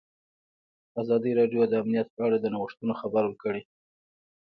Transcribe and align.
ازادي 1.01 1.31
راډیو 1.39 1.61
د 1.67 1.73
امنیت 1.81 2.07
په 2.15 2.21
اړه 2.27 2.37
د 2.39 2.45
نوښتونو 2.53 2.93
خبر 3.01 3.23
ورکړی. 3.25 3.61